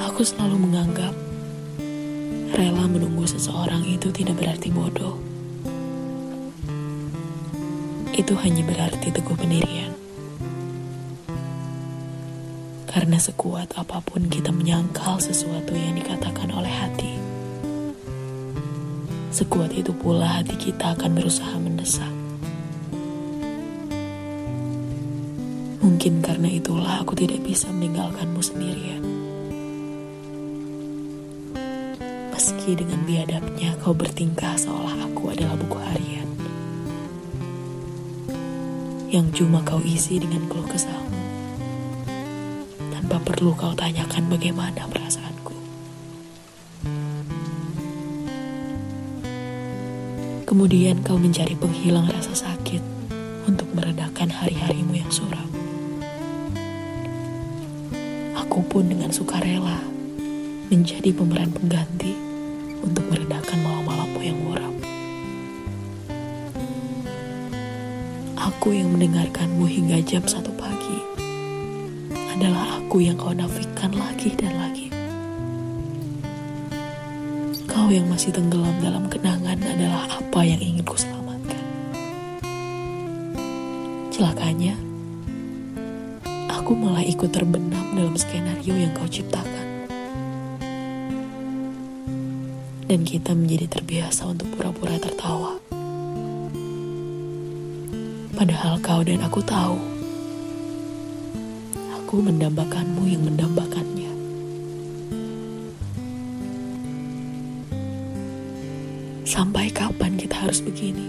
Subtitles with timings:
[0.00, 1.12] Aku selalu menganggap
[2.56, 5.20] rela menunggu seseorang itu tidak berarti bodoh.
[8.16, 9.92] Itu hanya berarti teguh pendirian.
[12.88, 17.12] Karena sekuat apa pun kita menyangkal sesuatu yang dikatakan oleh hati,
[19.36, 22.12] sekuat itu pula hati kita akan berusaha mendesak.
[25.84, 29.19] Mungkin karena itulah aku tidak bisa meninggalkanmu sendirian.
[32.40, 36.24] Meski dengan biadabnya kau bertingkah seolah aku adalah buku harian.
[39.12, 41.20] Yang cuma kau isi dengan keluh kesahmu.
[42.96, 45.52] Tanpa perlu kau tanyakan bagaimana perasaanku.
[50.48, 52.80] Kemudian kau mencari penghilang rasa sakit
[53.44, 55.44] untuk meredakan hari-harimu yang suram.
[58.32, 59.84] Aku pun dengan sukarela
[60.72, 62.29] menjadi pemeran pengganti
[62.80, 64.74] untuk meredakan malam-malammu yang muram.
[68.40, 70.98] Aku yang mendengarkanmu hingga jam satu pagi
[72.36, 74.88] adalah aku yang kau nafikan lagi dan lagi.
[77.70, 81.64] Kau yang masih tenggelam dalam kenangan adalah apa yang ingin ku selamatkan.
[84.12, 84.74] Celakanya,
[86.50, 89.69] aku malah ikut terbenam dalam skenario yang kau ciptakan.
[92.90, 95.62] Dan kita menjadi terbiasa untuk pura-pura tertawa.
[98.34, 99.78] Padahal kau dan aku tahu,
[101.94, 104.10] aku mendambakanmu yang mendambakannya.
[109.22, 111.06] Sampai kapan kita harus begini?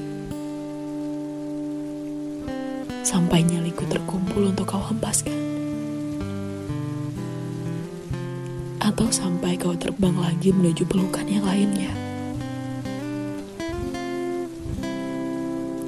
[3.01, 5.50] Sampai nyaliku terkumpul untuk kau hempaskan.
[8.91, 11.96] Atau sampai kau terbang lagi menuju pelukan yang lainnya.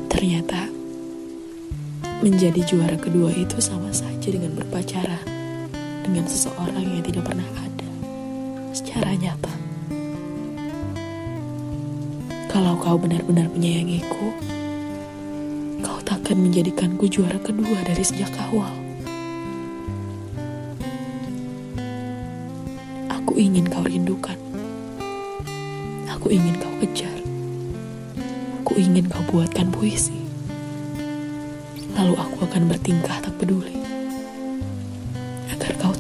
[0.07, 0.71] Ternyata
[2.23, 5.19] menjadi juara kedua itu sama saja dengan berpacaran
[6.07, 7.89] dengan seseorang yang tidak pernah ada
[8.71, 9.51] secara nyata.
[12.47, 14.31] Kalau kau benar-benar menyayangiku,
[15.83, 18.82] kau takkan menjadikanku juara kedua dari sejak awal.
[23.23, 24.35] Aku ingin kau rindukan.
[26.11, 27.23] Aku ingin kau kejar.
[28.59, 30.27] Aku ingin kau buatkan puisi.
[31.95, 33.79] Lalu aku akan bertingkah tak peduli.
[35.55, 35.92] Agar kau